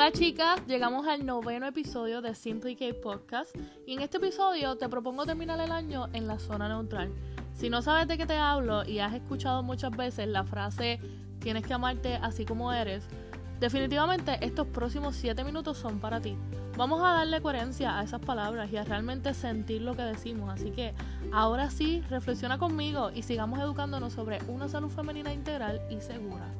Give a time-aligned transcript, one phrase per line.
[0.00, 3.54] Hola chicas, llegamos al noveno episodio de Simply K Podcast
[3.86, 7.12] y en este episodio te propongo terminar el año en la zona neutral.
[7.52, 11.00] Si no sabes de qué te hablo y has escuchado muchas veces la frase
[11.40, 13.04] tienes que amarte así como eres,
[13.60, 16.34] definitivamente estos próximos 7 minutos son para ti.
[16.78, 20.70] Vamos a darle coherencia a esas palabras y a realmente sentir lo que decimos, así
[20.70, 20.94] que
[21.30, 26.50] ahora sí, reflexiona conmigo y sigamos educándonos sobre una salud femenina integral y segura.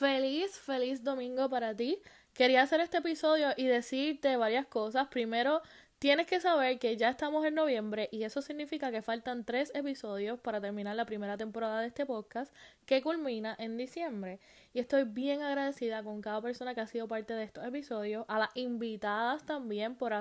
[0.00, 2.00] Feliz, feliz domingo para ti.
[2.32, 5.08] Quería hacer este episodio y decirte varias cosas.
[5.08, 5.60] Primero,
[5.98, 10.40] tienes que saber que ya estamos en noviembre y eso significa que faltan tres episodios
[10.40, 12.50] para terminar la primera temporada de este podcast
[12.86, 14.40] que culmina en diciembre.
[14.72, 18.38] Y estoy bien agradecida con cada persona que ha sido parte de estos episodios, a
[18.38, 20.14] las invitadas también por,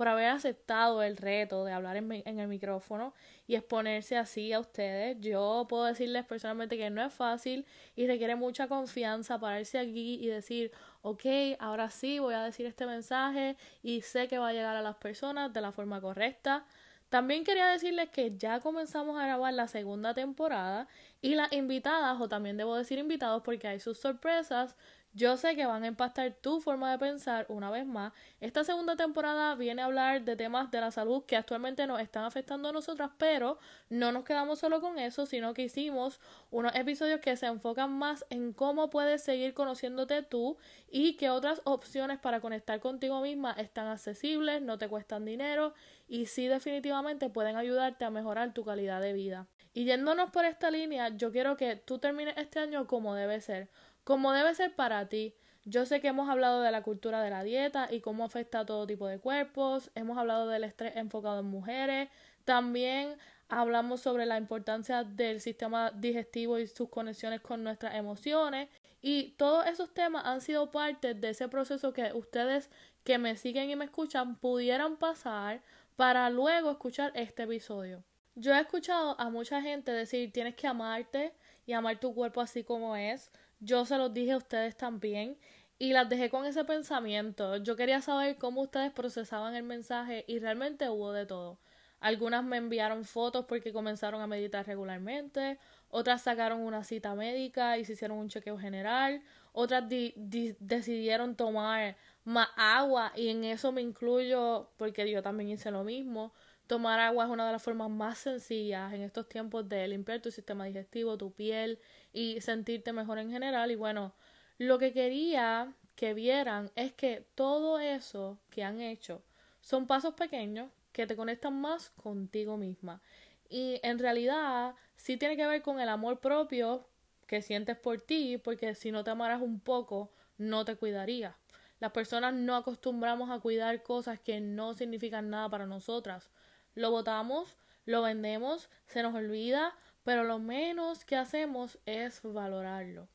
[0.00, 3.12] por haber aceptado el reto de hablar en, en, el micrófono
[3.46, 5.18] y exponerse así a ustedes.
[5.20, 10.28] Yo puedo decirles personalmente que no es fácil y requiere mucha confianza pararse aquí y
[10.28, 11.26] decir, ok,
[11.58, 14.96] ahora sí voy a decir este mensaje y sé que va a llegar a las
[14.96, 16.64] personas de la forma correcta.
[17.10, 20.88] También quería decirles que ya comenzamos a grabar la segunda temporada
[21.20, 24.76] y las invitadas, o también debo decir invitados porque hay sus sorpresas,
[25.12, 28.12] yo sé que van a impactar tu forma de pensar una vez más.
[28.40, 32.24] Esta segunda temporada viene a hablar de temas de la salud que actualmente nos están
[32.24, 37.20] afectando a nosotras, pero no nos quedamos solo con eso, sino que hicimos unos episodios
[37.20, 40.56] que se enfocan más en cómo puedes seguir conociéndote tú
[40.88, 45.74] y qué otras opciones para conectar contigo misma están accesibles, no te cuestan dinero
[46.08, 49.46] y sí definitivamente pueden ayudarte a mejorar tu calidad de vida.
[49.72, 53.68] Y yéndonos por esta línea, yo quiero que tú termines este año como debe ser
[54.04, 55.34] como debe ser para ti.
[55.64, 58.66] Yo sé que hemos hablado de la cultura de la dieta y cómo afecta a
[58.66, 62.08] todo tipo de cuerpos, hemos hablado del estrés enfocado en mujeres,
[62.44, 63.16] también
[63.48, 68.68] hablamos sobre la importancia del sistema digestivo y sus conexiones con nuestras emociones
[69.02, 72.70] y todos esos temas han sido parte de ese proceso que ustedes
[73.04, 75.62] que me siguen y me escuchan pudieran pasar
[75.96, 78.02] para luego escuchar este episodio.
[78.34, 81.32] Yo he escuchado a mucha gente decir tienes que amarte
[81.66, 83.30] y amar tu cuerpo así como es.
[83.60, 85.36] Yo se los dije a ustedes también
[85.78, 87.56] y las dejé con ese pensamiento.
[87.58, 91.58] Yo quería saber cómo ustedes procesaban el mensaje y realmente hubo de todo.
[92.00, 95.58] Algunas me enviaron fotos porque comenzaron a meditar regularmente,
[95.90, 99.22] otras sacaron una cita médica y se hicieron un chequeo general,
[99.52, 105.84] otras decidieron tomar más agua y en eso me incluyo porque yo también hice lo
[105.84, 106.32] mismo.
[106.70, 110.30] Tomar agua es una de las formas más sencillas en estos tiempos de limpiar tu
[110.30, 111.80] sistema digestivo, tu piel
[112.12, 113.72] y sentirte mejor en general.
[113.72, 114.14] Y bueno,
[114.56, 119.24] lo que quería que vieran es que todo eso que han hecho
[119.60, 123.02] son pasos pequeños que te conectan más contigo misma.
[123.48, 126.86] Y en realidad sí tiene que ver con el amor propio
[127.26, 131.34] que sientes por ti, porque si no te amaras un poco, no te cuidarías.
[131.80, 136.30] Las personas no acostumbramos a cuidar cosas que no significan nada para nosotras
[136.74, 143.08] lo botamos, lo vendemos, se nos olvida, pero lo menos que hacemos es valorarlo.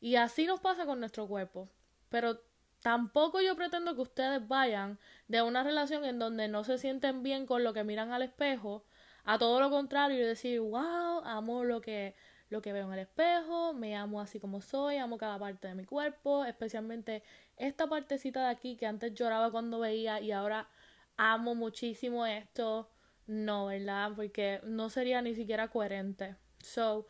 [0.00, 1.68] Y así nos pasa con nuestro cuerpo.
[2.08, 2.40] Pero
[2.82, 4.98] tampoco yo pretendo que ustedes vayan
[5.28, 8.84] de una relación en donde no se sienten bien con lo que miran al espejo,
[9.24, 12.16] a todo lo contrario y decir, wow, amo lo que,
[12.48, 15.74] lo que veo en el espejo, me amo así como soy, amo cada parte de
[15.74, 17.22] mi cuerpo, especialmente
[17.56, 20.68] esta partecita de aquí que antes lloraba cuando veía y ahora
[21.18, 22.88] amo muchísimo esto
[23.26, 24.12] no, ¿verdad?
[24.16, 26.36] Porque no sería ni siquiera coherente.
[26.60, 27.06] So,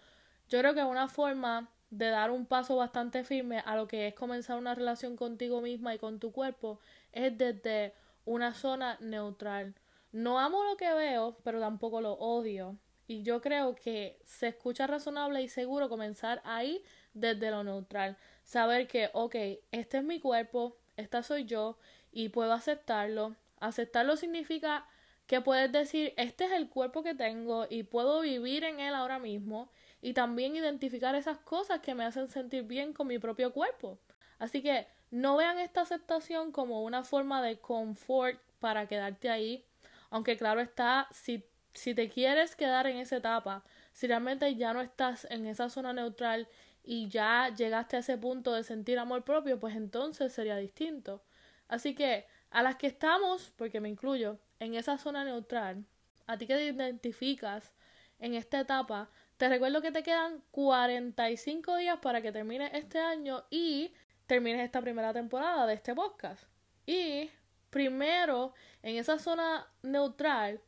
[0.49, 4.15] yo creo que una forma de dar un paso bastante firme a lo que es
[4.15, 6.79] comenzar una relación contigo misma y con tu cuerpo
[7.13, 7.95] es desde
[8.25, 9.75] una zona neutral.
[10.13, 12.79] No amo lo que veo, pero tampoco lo odio.
[13.07, 16.83] Y yo creo que se escucha razonable y seguro comenzar ahí
[17.13, 18.17] desde lo neutral.
[18.45, 19.35] Saber que, ok,
[19.73, 21.77] este es mi cuerpo, esta soy yo
[22.13, 23.35] y puedo aceptarlo.
[23.59, 24.87] Aceptarlo significa
[25.31, 29.21] que puedes decir, este es el cuerpo que tengo y puedo vivir en él ahora
[29.21, 29.71] mismo
[30.03, 34.01] y también identificar esas cosas que me hacen sentir bien con mi propio cuerpo.
[34.41, 39.65] Así que no vean esta aceptación como una forma de confort para quedarte ahí,
[40.11, 41.45] aunque claro está, si,
[41.75, 43.63] si te quieres quedar en esa etapa,
[43.93, 46.49] si realmente ya no estás en esa zona neutral
[46.83, 51.23] y ya llegaste a ese punto de sentir amor propio, pues entonces sería distinto.
[51.69, 55.85] Así que a las que estamos, porque me incluyo, en esa zona neutral,
[56.27, 57.73] a ti que te identificas
[58.21, 63.45] en esta etapa, te recuerdo que te quedan 45 días para que termines este año
[63.51, 63.93] y
[64.27, 66.45] termines esta primera temporada de este podcast.
[66.87, 67.31] Y
[67.71, 70.61] primero, en esa zona neutral,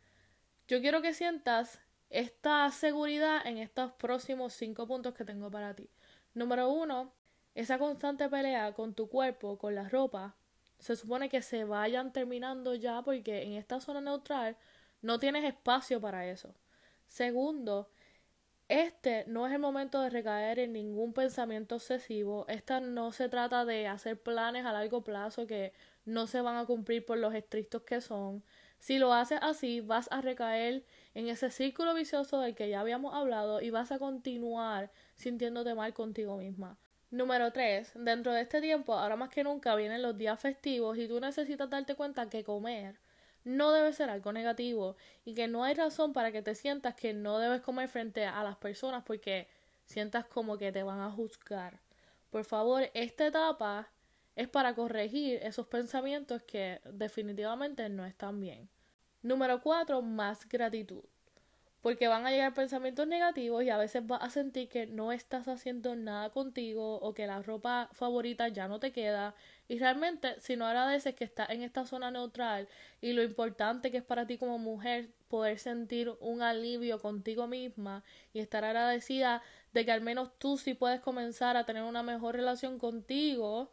[0.67, 5.91] yo quiero que sientas esta seguridad en estos próximos cinco puntos que tengo para ti.
[6.35, 7.13] Número uno,
[7.55, 10.37] esa constante pelea con tu cuerpo, con la ropa,
[10.83, 14.57] se supone que se vayan terminando ya porque en esta zona neutral
[15.01, 16.57] no tienes espacio para eso.
[17.07, 17.89] Segundo,
[18.67, 22.47] este no es el momento de recaer en ningún pensamiento obsesivo.
[22.49, 25.73] Esta no se trata de hacer planes a largo plazo que
[26.05, 28.43] no se van a cumplir por los estrictos que son.
[28.81, 33.15] Si lo haces así, vas a recaer en ese círculo vicioso del que ya habíamos
[33.15, 36.77] hablado y vas a continuar sintiéndote mal contigo misma.
[37.13, 37.93] Número 3.
[37.95, 41.69] Dentro de este tiempo, ahora más que nunca, vienen los días festivos y tú necesitas
[41.69, 42.99] darte cuenta que comer
[43.45, 47.13] no debe ser algo negativo y que no hay razón para que te sientas que
[47.13, 49.47] no debes comer frente a las personas porque
[49.85, 51.81] sientas como que te van a juzgar.
[52.31, 53.91] Por favor, esta etapa
[54.35, 58.71] es para corregir esos pensamientos que definitivamente no están bien.
[59.21, 60.01] Número 4.
[60.01, 61.05] Más gratitud
[61.83, 65.49] porque van a llegar pensamientos negativos y a veces vas a sentir que no estás
[65.49, 69.35] haciendo nada contigo o que la ropa favorita ya no te queda.
[69.67, 72.69] Y realmente si no agradeces que estás en esta zona neutral
[73.01, 78.05] y lo importante que es para ti como mujer poder sentir un alivio contigo misma
[78.33, 79.43] y estar agradecida
[79.73, 83.73] de que al menos tú sí puedes comenzar a tener una mejor relación contigo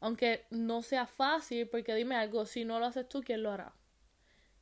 [0.00, 3.72] aunque no sea fácil porque dime algo si no lo haces tú quién lo hará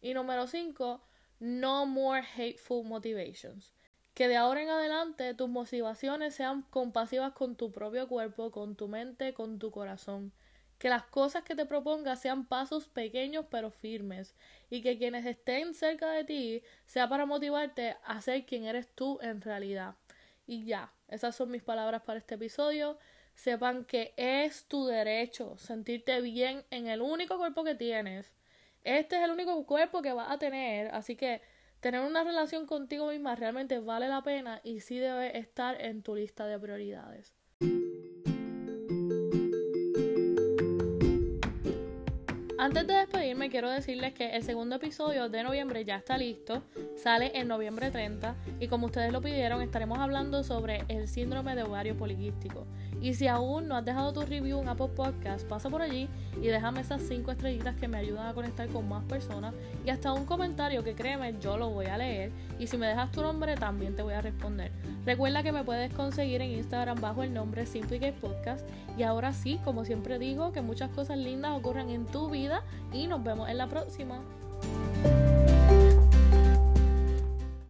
[0.00, 1.02] y número 5
[1.38, 3.73] no more hateful motivations.
[4.15, 8.88] Que de ahora en adelante tus motivaciones sean compasivas con tu propio cuerpo, con tu
[8.88, 10.33] mente, con tu corazón.
[10.79, 14.35] Que las cosas que te propongas sean pasos pequeños pero firmes.
[14.71, 19.19] Y que quienes estén cerca de ti sea para motivarte a ser quien eres tú
[19.21, 19.97] en realidad.
[20.47, 22.99] Y ya, esas son mis palabras para este episodio.
[23.35, 28.33] Sepan que es tu derecho sentirte bien en el único cuerpo que tienes
[28.87, 31.43] este es el único cuerpo que vas a tener, así que
[31.81, 36.15] tener una relación contigo misma realmente vale la pena y sí debe estar en tu
[36.15, 37.35] lista de prioridades.
[42.59, 46.62] Antes de despedirme, quiero decirles que el segundo episodio de noviembre ya está listo,
[46.97, 51.65] sale en noviembre 30 y como ustedes lo pidieron, estaremos hablando sobre el síndrome de
[51.65, 52.67] ovario poliquístico.
[53.00, 56.08] Y si aún no has dejado tu review en Apple Podcast, pasa por allí
[56.40, 59.54] y déjame esas 5 estrellitas que me ayudan a conectar con más personas
[59.84, 63.12] y hasta un comentario que créeme, yo lo voy a leer y si me dejas
[63.12, 64.72] tu nombre también te voy a responder.
[65.04, 68.66] Recuerda que me puedes conseguir en Instagram bajo el nombre Simply Podcast
[68.96, 73.06] y ahora sí, como siempre digo, que muchas cosas lindas ocurran en tu vida y
[73.06, 74.20] nos vemos en la próxima.